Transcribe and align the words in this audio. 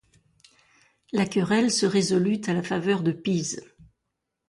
La 1.11 1.27
querelle 1.27 1.69
se 1.69 1.85
résolut 1.85 2.41
à 2.47 2.53
la 2.53 2.63
faveur 2.63 3.03
de 3.03 3.11
Pise. 3.11 3.63